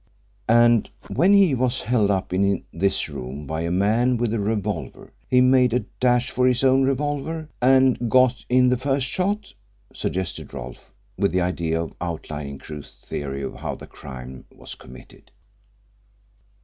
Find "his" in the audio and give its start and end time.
6.47-6.63